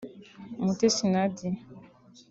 Umutesi 0.61 1.03
Nadia 1.13 1.51